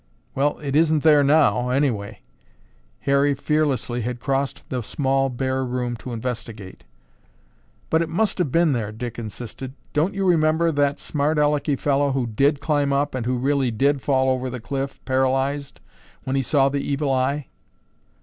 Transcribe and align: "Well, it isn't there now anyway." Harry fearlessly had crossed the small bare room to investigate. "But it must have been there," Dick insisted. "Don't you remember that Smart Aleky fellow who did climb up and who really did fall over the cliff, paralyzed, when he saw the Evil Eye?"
"Well, 0.33 0.57
it 0.57 0.75
isn't 0.75 1.03
there 1.03 1.23
now 1.23 1.69
anyway." 1.69 2.21
Harry 3.01 3.35
fearlessly 3.35 4.01
had 4.01 4.19
crossed 4.19 4.67
the 4.71 4.81
small 4.81 5.29
bare 5.29 5.63
room 5.63 5.95
to 5.97 6.11
investigate. 6.11 6.83
"But 7.91 8.01
it 8.01 8.09
must 8.09 8.39
have 8.39 8.51
been 8.51 8.73
there," 8.73 8.91
Dick 8.91 9.19
insisted. 9.19 9.73
"Don't 9.93 10.15
you 10.15 10.25
remember 10.25 10.71
that 10.71 10.99
Smart 10.99 11.37
Aleky 11.37 11.77
fellow 11.79 12.13
who 12.13 12.25
did 12.25 12.59
climb 12.61 12.91
up 12.91 13.13
and 13.13 13.27
who 13.27 13.37
really 13.37 13.69
did 13.69 14.01
fall 14.01 14.31
over 14.31 14.49
the 14.49 14.59
cliff, 14.59 14.99
paralyzed, 15.05 15.79
when 16.23 16.35
he 16.35 16.41
saw 16.41 16.67
the 16.67 16.81
Evil 16.81 17.13
Eye?" 17.13 17.45